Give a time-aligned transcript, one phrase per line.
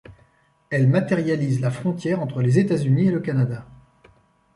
[0.71, 3.67] Elles matérialisent la frontière entre les États-Unis et le Canada.